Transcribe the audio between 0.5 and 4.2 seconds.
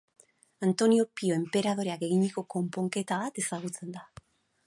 Antonino Pio enperadoreak eginiko konponketa bat ezagutzen da.